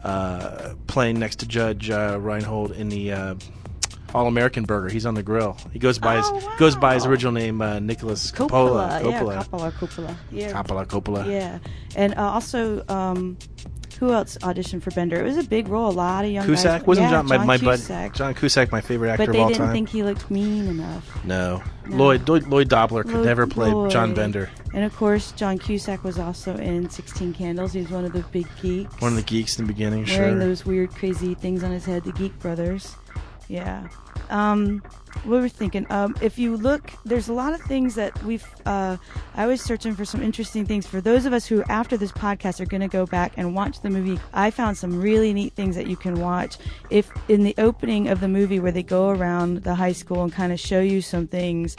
uh, 0.05 0.75
playing 0.87 1.19
next 1.19 1.37
to 1.41 1.47
Judge 1.47 1.91
uh, 1.91 2.19
Reinhold 2.21 2.73
in 2.73 2.89
the 2.89 3.13
uh, 3.13 3.35
All 4.15 4.27
American 4.27 4.65
Burger. 4.65 4.89
He's 4.89 5.07
on 5.07 5.15
the 5.15 5.23
grill. 5.23 5.57
He 5.73 5.79
goes 5.79 5.99
by 5.99 6.17
Oh, 6.17 6.35
his 6.35 6.45
goes 6.59 6.77
by 6.77 6.95
his 6.95 7.07
original 7.07 7.33
name, 7.33 7.61
uh, 7.63 7.79
Nicolas 7.81 8.31
Coppola. 8.33 9.01
Coppola. 9.03 9.11
Yeah, 9.11 9.21
Coppola. 9.21 9.45
Coppola. 9.45 9.73
Coppola. 9.73 10.17
Yeah. 10.31 10.53
Coppola. 10.53 10.87
Coppola. 10.87 11.27
Yeah. 11.27 11.59
And 11.97 12.15
uh, 12.15 12.31
also, 12.31 12.85
um, 12.89 13.37
who 14.01 14.13
else 14.13 14.37
auditioned 14.41 14.83
for 14.83 14.91
Bender? 14.91 15.21
It 15.21 15.23
was 15.25 15.37
a 15.37 15.45
big 15.45 15.69
role. 15.69 15.89
A 15.89 15.93
lot 15.93 16.25
of 16.25 16.31
young 16.33 16.45
Cusack 16.47 16.81
guys. 16.81 16.87
wasn't 16.89 17.05
yeah, 17.11 17.23
John 17.23 17.27
my, 17.27 17.45
my 17.45 17.57
bud 17.59 17.79
John 18.15 18.35
Cusack 18.35 18.73
my 18.73 18.81
favorite 18.81 19.11
actor 19.11 19.27
But 19.27 19.33
they 19.33 19.39
of 19.39 19.43
all 19.43 19.49
didn't 19.51 19.61
time. 19.67 19.73
think 19.73 19.89
he 19.91 20.03
looked 20.03 20.31
mean 20.31 20.67
enough. 20.67 21.25
no. 21.25 21.63
No. 21.87 21.97
Lloyd, 21.97 22.29
Lloyd 22.29 22.47
Lloyd 22.47 22.69
Dobler 22.69 23.03
could 23.05 23.15
Lloyd- 23.15 23.27
never 23.27 23.47
play 23.47 23.71
John 23.91 24.15
Bender. 24.15 24.49
And 24.75 24.85
of 24.85 24.95
course, 24.97 25.33
John 25.33 25.59
Cusack 25.59 26.03
was 26.05 26.19
also 26.19 26.57
in 26.57 26.89
Sixteen 26.91 27.33
Candles. 27.35 27.73
He 27.73 27.81
was 27.83 27.91
one 27.91 28.05
of 28.05 28.13
the 28.13 28.21
big 28.33 28.47
geeks. 28.63 29.01
One 29.01 29.13
of 29.13 29.17
the 29.17 29.23
geeks 29.25 29.59
in 29.59 29.67
the 29.67 29.73
beginning. 29.73 30.05
wearing 30.07 30.31
sure. 30.35 30.39
those 30.39 30.65
weird, 30.65 30.91
crazy 30.91 31.35
things 31.35 31.63
on 31.65 31.71
his 31.73 31.85
head, 31.85 32.05
the 32.05 32.13
Geek 32.13 32.39
Brothers. 32.39 32.95
Yeah. 33.49 33.89
Um, 34.31 34.83
what 35.25 35.41
we're 35.41 35.49
thinking. 35.49 35.87
Um, 35.91 36.17
if 36.21 36.39
you 36.39 36.57
look, 36.57 36.93
there's 37.05 37.29
a 37.29 37.33
lot 37.33 37.53
of 37.53 37.61
things 37.63 37.95
that 37.97 38.23
we've. 38.25 38.47
Uh, 38.65 38.97
I 39.35 39.47
was 39.47 39.61
searching 39.61 39.95
for 39.95 40.05
some 40.05 40.23
interesting 40.23 40.65
things 40.65 40.87
for 40.87 41.01
those 41.01 41.27
of 41.27 41.33
us 41.33 41.47
who, 41.47 41.63
after 41.65 41.97
this 41.97 42.13
podcast, 42.13 42.61
are 42.61 42.67
going 42.67 42.81
to 42.81 42.89
go 42.89 43.07
back 43.07 43.33
and 43.37 43.55
watch 43.55 43.81
the 43.81 43.91
movie. 43.91 44.19
I 44.33 44.51
found 44.51 44.79
some 44.79 45.01
really 45.01 45.33
neat 45.33 45.53
things 45.55 45.77
that 45.77 45.87
you 45.87 45.97
can 45.97 46.21
watch. 46.21 46.59
If 46.91 47.11
in 47.29 47.43
the 47.43 47.55
opening 47.59 48.09
of 48.09 48.21
the 48.21 48.29
movie, 48.29 48.61
where 48.61 48.73
they 48.73 48.83
go 48.83 49.11
around 49.11 49.59
the 49.59 49.75
high 49.75 49.93
school 49.93 50.23
and 50.23 50.33
kind 50.33 50.53
of 50.53 50.61
show 50.61 50.81
you 50.81 51.03
some 51.03 51.27
things, 51.27 51.77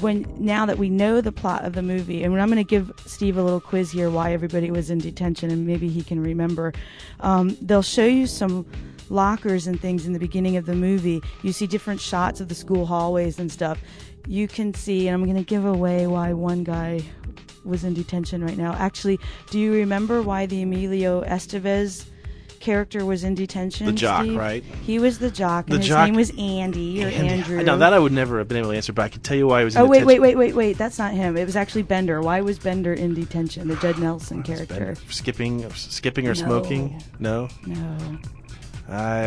when 0.00 0.26
now 0.38 0.64
that 0.66 0.78
we 0.78 0.88
know 0.88 1.20
the 1.20 1.32
plot 1.32 1.64
of 1.64 1.74
the 1.74 1.82
movie, 1.82 2.22
and 2.24 2.40
I'm 2.40 2.48
going 2.48 2.56
to 2.56 2.64
give 2.64 2.92
Steve 3.04 3.36
a 3.36 3.42
little 3.42 3.60
quiz 3.60 3.90
here, 3.90 4.10
why 4.10 4.32
everybody 4.32 4.70
was 4.70 4.90
in 4.90 4.98
detention, 4.98 5.50
and 5.50 5.66
maybe 5.66 5.88
he 5.88 6.02
can 6.02 6.22
remember. 6.22 6.72
Um, 7.20 7.56
they'll 7.60 7.82
show 7.82 8.06
you 8.06 8.26
some 8.26 8.64
lockers 9.10 9.66
and 9.66 9.78
things 9.80 10.06
in 10.06 10.12
the 10.14 10.18
beginning 10.18 10.56
of 10.56 10.64
the 10.66 10.74
movie. 10.74 11.20
You 11.42 11.52
see 11.52 11.66
different 11.66 12.00
shots 12.00 12.40
of 12.40 12.48
the 12.48 12.54
school 12.54 12.86
hallways 12.86 13.38
and 13.38 13.50
stuff. 13.52 13.78
You 14.26 14.48
can 14.48 14.72
see, 14.72 15.08
and 15.08 15.14
I'm 15.14 15.24
going 15.24 15.36
to 15.36 15.42
give 15.48 15.64
away 15.66 16.06
why 16.06 16.32
one 16.32 16.64
guy 16.64 17.02
was 17.64 17.84
in 17.84 17.92
detention 17.92 18.42
right 18.44 18.56
now. 18.56 18.72
Actually, 18.74 19.18
do 19.50 19.58
you 19.58 19.72
remember 19.74 20.22
why 20.22 20.46
the 20.46 20.62
Emilio 20.62 21.22
Estevez 21.24 22.06
character 22.60 23.04
was 23.06 23.24
in 23.24 23.34
detention? 23.34 23.86
The 23.86 23.92
jock, 23.92 24.24
Steve? 24.24 24.36
right? 24.36 24.62
He 24.62 24.98
was 24.98 25.18
the 25.18 25.30
jock, 25.30 25.64
and 25.66 25.74
The 25.74 25.78
his 25.78 25.88
jock- 25.88 26.06
name 26.06 26.14
was 26.16 26.30
Andy 26.38 27.02
or 27.02 27.08
And- 27.08 27.28
Andrew. 27.28 27.62
Now 27.62 27.76
that 27.76 27.92
I 27.94 27.98
would 27.98 28.12
never 28.12 28.38
have 28.38 28.48
been 28.48 28.58
able 28.58 28.70
to 28.70 28.76
answer, 28.76 28.92
but 28.92 29.02
I 29.02 29.08
can 29.08 29.22
tell 29.22 29.36
you 29.36 29.46
why 29.46 29.60
he 29.60 29.64
was. 29.64 29.76
In 29.76 29.82
Oh 29.82 29.86
wait, 29.86 30.04
wait, 30.04 30.20
wait, 30.20 30.36
wait, 30.36 30.54
wait! 30.54 30.76
That's 30.78 30.98
not 30.98 31.12
him. 31.12 31.36
It 31.38 31.46
was 31.46 31.56
actually 31.56 31.82
Bender. 31.82 32.20
Why 32.20 32.42
was 32.42 32.58
Bender 32.58 32.92
in 32.92 33.14
detention? 33.14 33.68
The 33.68 33.76
Judd 33.76 33.98
Nelson 33.98 34.42
character. 34.42 34.74
Bender. 34.74 34.94
Skipping, 35.08 35.70
skipping 35.72 36.26
or 36.26 36.34
No. 36.34 36.34
smoking? 36.34 37.02
No. 37.18 37.48
No, 37.66 37.96
I, 38.90 39.22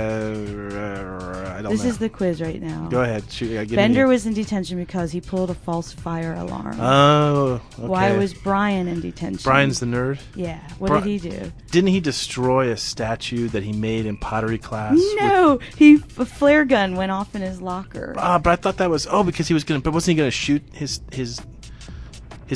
I 1.58 1.62
don't 1.62 1.72
this 1.72 1.84
know. 1.84 1.90
is 1.90 1.98
the 1.98 2.10
quiz 2.10 2.42
right 2.42 2.62
now. 2.62 2.88
Go 2.90 3.02
ahead. 3.02 3.24
Shoot, 3.32 3.52
yeah, 3.52 3.64
give 3.64 3.78
Bender 3.78 4.06
me. 4.06 4.10
was 4.14 4.26
in 4.26 4.34
detention 4.34 4.78
because 4.78 5.12
he 5.12 5.22
pulled 5.22 5.50
a 5.50 5.54
false 5.54 5.94
fire 5.94 6.34
alarm. 6.34 6.78
Oh. 6.82 7.62
Okay. 7.80 7.88
Why 7.88 8.18
was 8.18 8.34
Brian 8.34 8.88
in 8.90 9.00
detention? 9.00 9.42
Brian's 9.44 9.80
the 9.80 9.86
nerd? 9.86 10.20
Yeah. 10.36 10.60
What 10.80 10.90
Bri- 10.90 11.00
did 11.02 11.08
he 11.08 11.30
do? 11.30 11.52
Didn't 11.72 11.90
he 11.92 12.02
destroy 12.02 12.72
a 12.72 12.78
statue 12.78 13.48
that 13.50 13.64
he 13.64 13.72
made 13.72 14.06
in 14.06 14.18
pottery 14.18 14.58
class? 14.58 15.00
No, 15.16 15.60
he 15.78 15.96
a 16.18 16.26
flare 16.26 16.66
gun 16.66 16.96
went 16.96 17.12
off 17.12 17.34
in 17.34 17.42
his 17.42 17.62
locker. 17.62 18.14
Ah, 18.18 18.40
but 18.40 18.50
I 18.52 18.56
thought 18.58 18.78
that 18.78 18.90
was 18.90 19.08
oh 19.10 19.24
because 19.24 19.48
he 19.48 19.54
was 19.54 19.64
gonna. 19.64 19.80
But 19.80 19.94
wasn't 19.94 20.16
he 20.16 20.18
gonna 20.18 20.32
shoot 20.32 20.62
his 20.74 21.00
his 21.12 21.40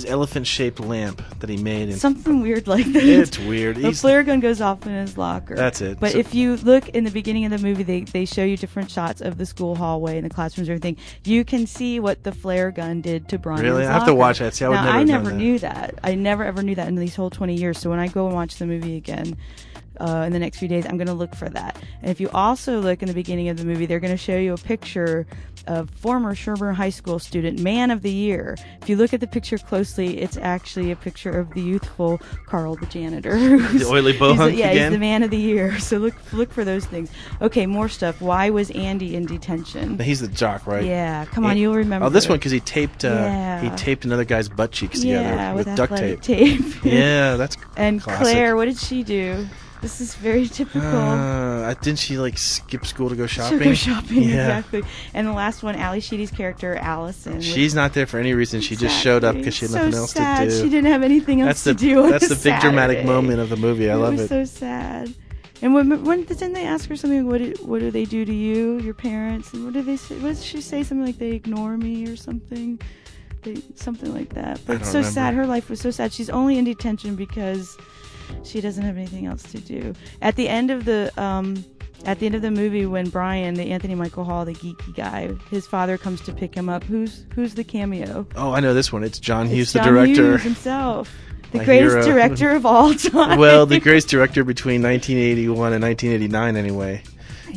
his 0.04 0.06
elephant 0.12 0.48
shaped 0.48 0.80
lamp 0.80 1.22
that 1.40 1.50
he 1.50 1.58
made? 1.58 1.90
In, 1.90 1.96
Something 1.98 2.42
weird 2.42 2.68
like 2.68 2.86
that. 2.94 3.04
it's 3.04 3.40
weird. 3.40 3.78
A 3.78 3.82
He's- 3.82 4.02
flare 4.02 4.24
gun 4.24 4.40
goes 4.40 4.62
off 4.62 4.86
in 4.86 4.94
his 4.94 5.18
locker. 5.18 5.56
That's 5.56 5.82
it. 5.82 6.00
But 6.00 6.12
So- 6.14 6.18
if 6.20 6.34
you 6.36 6.56
look 6.58 6.90
in 6.90 7.04
the 7.04 7.12
beginning 7.12 7.46
of 7.46 7.52
the 7.52 7.58
movie, 7.58 7.84
they, 7.84 8.02
they 8.02 8.26
show 8.26 8.44
you 8.44 8.58
different 8.58 8.92
shots 8.92 9.22
of 9.22 9.38
the 9.38 9.46
school 9.46 9.76
hallway 9.76 10.18
and 10.18 10.26
the 10.26 10.34
classrooms 10.34 10.70
and 10.70 10.76
everything. 10.78 10.98
You 11.24 11.44
can 11.44 11.66
see 11.68 12.00
what 12.00 12.24
the 12.24 12.32
flare 12.32 12.72
gun 12.72 13.02
did 13.02 13.28
to 13.30 13.38
Brian's 13.40 13.64
Really? 13.64 13.86
I 13.86 13.92
have 13.92 14.04
to 14.06 14.12
locker. 14.12 14.16
watch 14.16 14.40
that. 14.40 14.54
See, 14.54 14.66
I 14.66 14.70
would 14.70 14.76
now, 14.76 14.84
never 14.84 14.96
I 14.96 15.00
have 15.00 15.08
never 15.08 15.30
that. 15.32 15.36
knew 15.36 15.60
that. 15.60 15.96
I 16.04 16.16
never 16.16 16.44
ever 16.44 16.62
knew 16.64 16.76
that 16.76 16.88
in 16.88 16.96
these 16.96 17.16
whole 17.16 17.30
20 17.30 17.56
years. 17.56 17.78
So 17.80 17.90
when 17.90 18.00
I 18.00 18.08
go 18.08 18.26
and 18.28 18.36
watch 18.36 18.58
the 18.58 18.66
movie 18.66 18.96
again, 18.98 19.36
uh, 20.00 20.24
in 20.28 20.32
the 20.32 20.38
next 20.38 20.60
few 20.60 20.68
days. 20.68 20.86
I'm 20.86 20.98
going 20.98 21.08
to 21.08 21.14
look 21.16 21.34
for 21.36 21.50
that. 21.50 21.76
And 22.04 22.12
if 22.12 22.20
you 22.20 22.30
also 22.30 22.80
look 22.80 23.02
in 23.02 23.08
the 23.08 23.16
beginning 23.16 23.50
of 23.50 23.58
the 23.58 23.66
movie, 23.66 23.88
they're 23.88 24.00
going 24.00 24.14
to 24.14 24.18
show 24.18 24.38
you 24.38 24.54
a 24.54 24.58
picture 24.58 25.26
of 25.68 25.90
former 25.92 26.34
Shermer 26.34 26.74
High 26.74 26.90
School 26.90 27.20
student, 27.20 27.60
Man 27.60 27.92
of 27.92 28.02
the 28.02 28.12
Year. 28.12 28.58
If 28.82 28.90
you 28.90 28.96
look 28.96 29.14
at 29.14 29.20
the 29.20 29.28
picture 29.28 29.58
closely, 29.58 30.20
it's 30.20 30.38
actually 30.38 30.92
a 30.92 30.96
picture 30.96 31.32
of 31.32 31.54
the 31.54 31.62
youthful 31.62 32.20
Carl, 32.46 32.76
the 32.76 32.86
janitor. 32.88 33.38
the 33.58 33.86
oily 33.88 34.14
bohunk 34.14 34.58
yeah, 34.58 34.70
again. 34.72 34.92
he's 34.92 34.96
the 34.96 35.00
Man 35.00 35.24
of 35.24 35.30
the 35.30 35.38
Year. 35.38 35.78
So 35.88 36.00
look 36.00 36.16
look 36.34 36.52
for 36.52 36.66
those 36.66 36.86
things. 36.86 37.10
Okay, 37.42 37.66
more 37.66 37.88
stuff. 37.88 38.20
Why 38.20 38.50
was 38.50 38.72
Andy 38.72 39.16
in 39.16 39.26
detention? 39.26 39.98
He's 40.00 40.20
the 40.20 40.28
jock, 40.28 40.68
right? 40.68 40.84
Yeah, 40.84 41.24
come 41.26 41.46
on, 41.46 41.56
you'll 41.58 41.76
remember. 41.76 42.08
Oh, 42.08 42.10
this 42.10 42.28
one 42.28 42.40
because 42.40 42.52
he 42.52 42.60
taped 42.60 43.06
uh, 43.06 43.10
Yeah. 43.10 43.62
he 43.62 43.70
taped 43.78 44.04
another 44.04 44.26
guy's 44.26 44.50
butt 44.50 44.72
cheeks 44.74 45.02
yeah, 45.04 45.22
together 45.22 45.56
with, 45.56 45.68
with 45.68 45.78
duct 45.78 45.96
tape. 45.96 46.22
tape. 46.22 46.62
Yeah, 46.84 47.36
that's 47.36 47.56
and 47.78 48.02
classic. 48.02 48.24
Claire, 48.24 48.56
what 48.56 48.66
did 48.66 48.78
she 48.78 49.04
do? 49.04 49.48
This 49.82 50.02
is 50.02 50.16
very 50.16 50.48
typical. 50.48 50.82
Uh, 50.90 51.74
didn't 51.76 52.00
she 52.00 52.18
like 52.18 52.38
skip 52.38 52.86
school 52.86 53.10
to 53.10 53.16
go 53.16 53.28
shopping? 53.28 53.60
Go 53.60 53.74
shopping, 53.74 54.24
Yeah. 54.24 54.58
exactly. 54.58 54.84
And 55.14 55.28
the 55.28 55.34
last 55.34 55.62
one, 55.64 55.76
Ally 55.76 56.00
Sheedy's 56.00 56.32
character, 56.32 56.76
Allison. 56.76 57.42
She's 57.42 57.76
not 57.76 57.94
there 57.94 58.06
for 58.08 58.18
any 58.20 58.34
reason. 58.34 58.62
She 58.62 58.76
just 58.76 59.00
showed 59.00 59.24
up 59.24 59.36
because 59.36 59.54
she 59.54 59.66
had 59.66 59.72
so 59.72 59.78
nothing 59.86 59.94
else 60.00 60.12
sad. 60.14 60.46
to 60.46 60.50
do. 60.50 60.64
She 60.64 60.70
didn't 60.70 60.92
have 60.92 61.04
anything 61.04 61.42
else 61.42 61.64
that's 61.64 61.64
the 61.64 61.74
to 61.74 61.80
do. 61.80 62.04
on 62.06 62.12
that's 62.12 62.28
the 62.28 62.36
big 62.50 62.60
dramatic 62.62 63.06
moment 63.06 63.40
of 63.40 63.50
the 63.50 63.58
movie. 63.58 63.90
I 63.92 63.96
love 63.96 64.14
was 64.14 64.22
it. 64.24 64.28
so 64.30 64.46
sad. 64.46 65.14
And 65.62 65.74
when, 65.74 66.04
when 66.06 66.24
didn't 66.24 66.54
they 66.54 66.66
ask 66.66 66.88
her 66.90 66.96
something? 66.96 67.26
What 67.28 67.40
did, 67.40 67.58
what 67.66 67.80
do 67.80 67.90
they 67.92 68.06
do 68.06 68.26
to 68.26 68.34
you, 68.34 68.80
your 68.80 68.94
parents? 68.94 69.54
And 69.54 69.64
what 69.66 69.74
did 69.74 69.86
they 69.86 69.98
say? 69.98 70.16
What 70.20 70.36
did 70.36 70.44
she 70.44 70.62
say? 70.62 70.84
Something 70.84 71.06
like 71.06 71.18
they 71.18 71.32
ignore 71.32 71.78
me 71.78 72.08
or 72.08 72.16
something. 72.16 72.80
They, 73.44 73.58
something 73.76 74.14
like 74.14 74.30
that. 74.36 74.60
But 74.68 74.74
I 74.74 74.76
it's 74.80 74.86
don't 74.92 74.92
so 74.92 74.98
remember. 75.00 75.14
sad. 75.14 75.34
Her 75.34 75.46
life 75.48 75.70
was 75.70 75.80
so 75.82 75.90
sad. 75.92 76.14
She's 76.14 76.30
only 76.30 76.58
in 76.60 76.66
detention 76.66 77.16
because 77.16 77.76
she 78.44 78.62
doesn't 78.62 78.84
have 78.84 78.98
anything 78.98 79.26
else 79.26 79.44
to 79.52 79.60
do. 79.60 79.94
At 80.22 80.36
the 80.36 80.48
end 80.50 80.72
of 80.72 80.86
the 80.86 81.12
um, 81.22 81.64
at 82.06 82.20
the 82.20 82.26
end 82.28 82.36
of 82.36 82.42
the 82.42 82.52
movie, 82.52 82.86
when 82.86 83.10
Brian, 83.10 83.56
the 83.56 83.72
Anthony 83.72 83.96
Michael 83.96 84.24
Hall, 84.24 84.46
the 84.46 84.54
geeky 84.54 84.96
guy, 84.96 85.30
his 85.50 85.66
father 85.66 85.98
comes 85.98 86.22
to 86.22 86.34
pick 86.34 86.54
him 86.54 86.70
up. 86.70 86.84
Who's 86.84 87.26
who's 87.34 87.56
the 87.56 87.64
cameo? 87.64 88.28
oh, 88.36 88.52
I 88.54 88.60
know 88.60 88.74
this 88.74 88.92
one. 88.94 89.04
It's 89.04 89.20
John 89.20 89.48
Hughes, 89.48 89.74
It's 89.74 89.74
the 89.74 89.80
director. 89.90 90.32
Hughes 90.32 90.44
himself, 90.44 91.12
the 91.52 91.60
My 91.60 91.66
greatest 91.66 91.96
hero. 91.96 92.06
director 92.06 92.52
of 92.52 92.66
all 92.66 92.94
time. 92.94 93.40
well, 93.40 93.66
the 93.66 93.80
greatest 93.82 94.10
director 94.10 94.44
between 94.44 94.82
1981 94.84 95.74
and 95.74 95.84
1989, 95.84 96.56
anyway. 96.56 97.04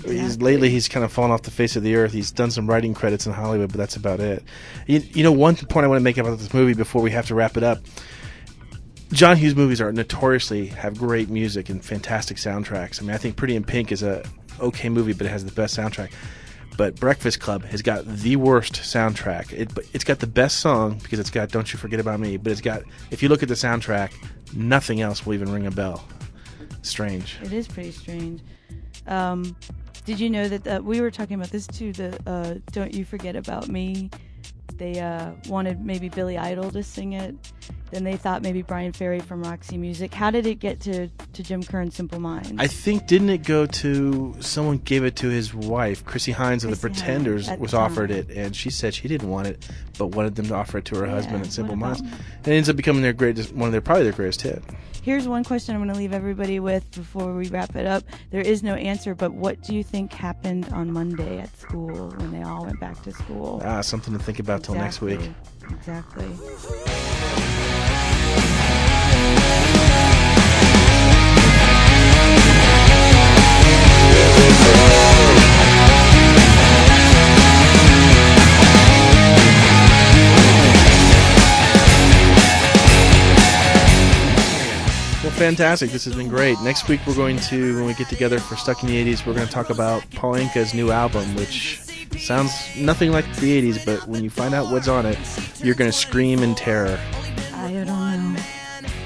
He's, 0.05 0.41
lately, 0.41 0.71
he's 0.71 0.89
kind 0.89 1.05
of 1.05 1.12
fallen 1.12 1.31
off 1.31 1.43
the 1.43 1.50
face 1.50 1.77
of 1.77 1.83
the 1.83 1.95
earth. 1.97 2.12
He's 2.12 2.31
done 2.31 2.50
some 2.50 2.67
writing 2.67 2.95
credits 2.95 3.27
in 3.27 3.33
Hollywood, 3.33 3.71
but 3.71 3.77
that's 3.77 3.97
about 3.97 4.21
it. 4.21 4.43
You, 4.87 5.00
you 5.12 5.23
know, 5.23 5.33
one 5.33 5.57
point 5.57 5.85
I 5.85 5.89
want 5.89 5.99
to 6.00 6.05
make 6.05 6.17
about 6.17 6.39
this 6.39 6.55
movie 6.55 6.73
before 6.75 7.03
we 7.03 7.11
have 7.11 7.27
to 7.27 7.35
wrap 7.35 7.57
it 7.59 7.62
up. 7.62 7.79
John 9.12 9.37
Hughes 9.37 9.57
movies 9.57 9.81
are 9.81 9.93
notoriously 9.93 10.67
have 10.67 10.97
great 10.97 11.29
music 11.29 11.69
and 11.69 11.85
fantastic 11.85 12.37
soundtracks. 12.37 13.00
I 13.02 13.05
mean, 13.05 13.14
I 13.14 13.19
think 13.19 13.37
Pretty 13.37 13.57
in 13.57 13.64
Pink 13.64 13.90
is 13.90 14.02
a 14.02 14.25
okay 14.61 14.88
movie, 14.88 15.12
but 15.12 15.26
it 15.26 15.31
has 15.31 15.45
the 15.45 15.52
best 15.52 15.76
soundtrack. 15.76 16.12
But 16.76 16.99
Breakfast 16.99 17.40
Club 17.40 17.64
has 17.64 17.83
got 17.83 18.07
the 18.07 18.37
worst 18.37 18.75
soundtrack. 18.75 19.52
It, 19.52 19.76
it's 19.93 20.05
got 20.05 20.21
the 20.21 20.26
best 20.26 20.61
song 20.61 20.99
because 21.02 21.19
it's 21.19 21.31
got 21.31 21.50
"Don't 21.50 21.71
You 21.73 21.79
Forget 21.79 21.99
About 21.99 22.21
Me." 22.21 22.37
But 22.37 22.52
it's 22.52 22.61
got, 22.61 22.83
if 23.11 23.23
you 23.23 23.29
look 23.29 23.43
at 23.43 23.49
the 23.49 23.55
soundtrack, 23.55 24.12
nothing 24.55 25.00
else 25.00 25.26
will 25.26 25.35
even 25.35 25.52
ring 25.52 25.67
a 25.67 25.71
bell. 25.71 26.05
Strange. 26.83 27.37
It 27.43 27.52
is 27.52 27.67
pretty 27.67 27.90
strange. 27.90 28.40
Um, 29.07 29.57
did 30.05 30.21
you 30.21 30.31
know 30.31 30.49
that 30.49 30.67
uh, 30.67 30.81
we 30.83 31.00
were 31.00 31.11
talking 31.11 31.35
about 31.35 31.50
this 31.50 31.67
too? 31.67 31.93
The 31.93 32.19
uh, 32.26 32.55
"Don't 32.71 32.95
You 32.95 33.05
Forget 33.05 33.35
About 33.35 33.69
Me." 33.69 34.09
They 34.81 34.99
uh, 34.99 35.33
wanted 35.47 35.85
maybe 35.85 36.09
Billy 36.09 36.39
Idol 36.39 36.71
to 36.71 36.83
sing 36.83 37.13
it. 37.13 37.35
Then 37.91 38.03
they 38.03 38.17
thought 38.17 38.41
maybe 38.41 38.63
Bryan 38.63 38.93
Ferry 38.93 39.21
from 39.21 39.43
Roxy 39.43 39.77
Music. 39.77 40.15
How 40.15 40.31
did 40.31 40.47
it 40.47 40.59
get 40.59 40.81
to, 40.81 41.09
to 41.09 41.43
Jim 41.43 41.63
Kerr 41.63 41.91
Simple 41.91 42.19
Minds? 42.19 42.55
I 42.57 42.67
think 42.67 43.07
didn't 43.07 43.29
it 43.29 43.43
go 43.43 43.67
to 43.67 44.35
someone 44.41 44.79
gave 44.79 45.05
it 45.05 45.17
to 45.17 45.29
his 45.29 45.53
wife, 45.53 46.03
Chrissie 46.07 46.33
Hynde 46.33 46.65
of 46.65 46.71
the 46.71 46.77
Chrissie 46.77 46.81
Pretenders, 46.81 47.47
Hynde, 47.47 47.59
was 47.59 47.75
offered 47.75 48.11
it, 48.11 48.31
and 48.31 48.57
she 48.57 48.71
said 48.71 48.95
she 48.95 49.07
didn't 49.07 49.29
want 49.29 49.49
it, 49.49 49.69
but 49.99 50.15
wanted 50.15 50.37
them 50.37 50.47
to 50.47 50.55
offer 50.55 50.79
it 50.79 50.87
to 50.87 50.97
her 50.97 51.05
Yeah, 51.05 51.13
husband 51.13 51.45
at 51.45 51.53
Simple 51.53 51.77
Minds, 51.77 52.01
and 52.01 52.49
it 52.49 52.53
ends 52.53 52.71
up 52.71 52.77
becoming 52.77 53.03
their 53.03 53.13
greatest, 53.13 53.53
one 53.53 53.67
of 53.67 53.73
their 53.73 53.83
probably 53.83 54.05
their 54.05 54.13
greatest 54.13 54.41
hit. 54.41 54.63
Here's 55.02 55.26
one 55.26 55.45
question 55.45 55.75
I'm 55.75 55.80
going 55.83 55.92
to 55.92 55.99
leave 55.99 56.12
everybody 56.12 56.61
with 56.61 56.90
before 56.92 57.35
we 57.35 57.49
wrap 57.49 57.75
it 57.75 57.87
up. 57.87 58.02
There 58.30 58.42
is 58.42 58.62
no 58.62 58.75
answer, 58.75 59.14
but 59.14 59.33
what 59.33 59.62
do 59.62 59.75
you 59.75 59.83
think 59.83 60.12
happened 60.12 60.69
on 60.73 60.92
Monday 60.92 61.38
at 61.38 61.57
school 61.59 62.11
when 62.11 62.33
they 62.33 62.42
all 62.42 62.64
went 62.64 62.78
back 62.80 63.02
to 63.04 63.12
school? 63.12 63.62
Ah, 63.64 63.80
something 63.80 64.12
to 64.12 64.23
think 64.23 64.38
about 64.38 64.62
till 64.62 64.75
next 64.75 65.00
week. 65.00 65.21
Exactly. 65.71 66.28
Fantastic! 85.40 85.90
This 85.90 86.04
has 86.04 86.14
been 86.14 86.28
great. 86.28 86.61
Next 86.61 86.87
week 86.87 87.00
we're 87.06 87.14
going 87.14 87.38
to, 87.38 87.76
when 87.76 87.87
we 87.87 87.94
get 87.94 88.11
together 88.11 88.38
for 88.38 88.56
Stuck 88.56 88.82
in 88.82 88.90
the 88.90 89.02
'80s, 89.02 89.25
we're 89.25 89.32
going 89.32 89.47
to 89.47 89.52
talk 89.52 89.70
about 89.70 90.04
Paul 90.11 90.35
Anka's 90.35 90.75
new 90.75 90.90
album, 90.90 91.35
which 91.35 91.80
sounds 92.18 92.52
nothing 92.76 93.11
like 93.11 93.25
the 93.37 93.73
'80s, 93.73 93.87
but 93.87 94.06
when 94.06 94.23
you 94.23 94.28
find 94.28 94.52
out 94.52 94.70
what's 94.70 94.87
on 94.87 95.06
it, 95.06 95.18
you're 95.64 95.75
going 95.75 95.90
to 95.90 95.97
scream 95.97 96.42
in 96.42 96.54
terror. 96.54 97.00
I 97.54 97.73
don't 97.73 97.87
know. 97.87 98.37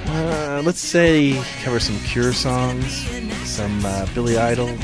Uh, 0.06 0.62
let's 0.64 0.80
say 0.80 1.40
cover 1.62 1.78
some 1.78 1.96
Cure 2.00 2.32
songs, 2.32 3.06
some 3.48 3.86
uh, 3.86 4.04
Billy 4.12 4.36
Idol, 4.36 4.76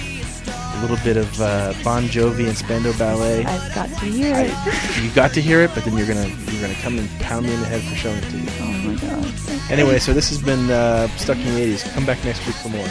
a 0.81 0.87
little 0.87 1.05
bit 1.05 1.17
of 1.19 1.41
uh, 1.41 1.75
Bon 1.85 2.05
Jovi 2.05 2.49
and 2.49 2.57
Spandau 2.57 2.97
Ballet. 2.97 3.45
I've 3.45 3.75
got 3.75 3.89
to 3.89 4.07
hear 4.07 4.35
it. 4.35 4.51
I, 4.55 5.01
you 5.03 5.11
got 5.13 5.33
to 5.35 5.41
hear 5.41 5.61
it, 5.61 5.71
but 5.75 5.85
then 5.85 5.97
you're 5.97 6.07
gonna 6.07 6.27
you're 6.27 6.61
gonna 6.63 6.81
come 6.81 6.99
and 6.99 7.09
pound 7.21 7.47
me 7.47 7.53
in 7.53 7.61
the 7.61 7.67
head 7.67 7.83
for 7.83 7.95
showing 7.95 8.17
it 8.17 8.31
to 8.31 8.39
you. 8.39 8.49
oh 8.61 8.73
my 8.89 8.95
god. 8.95 9.71
Anyway, 9.71 9.99
so 9.99 10.15
this 10.15 10.31
has 10.31 10.43
been 10.43 10.71
uh, 10.71 11.07
Stuck 11.19 11.37
in 11.37 11.45
the 11.55 11.61
'80s. 11.61 11.93
Come 11.93 12.07
back 12.07 12.25
next 12.25 12.47
week 12.47 12.57
for 12.57 12.71
more. 12.71 12.87